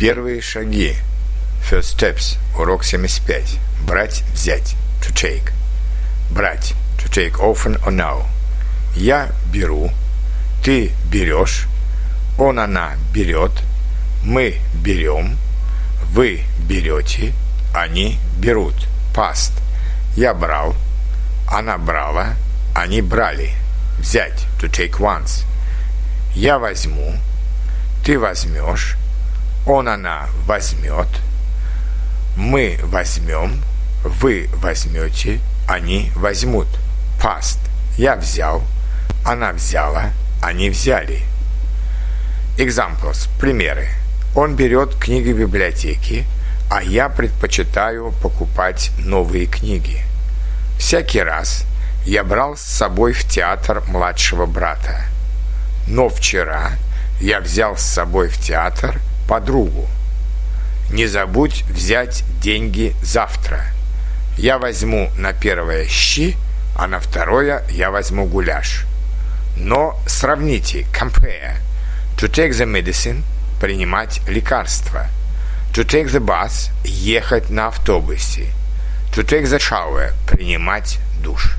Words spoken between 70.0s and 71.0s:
сравните,